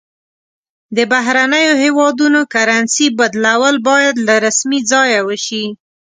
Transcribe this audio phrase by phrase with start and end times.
[0.95, 5.65] د بهرنیو هیوادونو کرنسي بدلول باید له رسمي ځایه وشي.